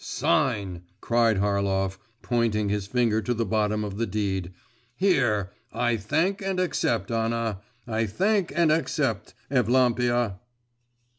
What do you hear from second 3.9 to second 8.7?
the deed. 'Here: "I thank and accept, Anna. I thank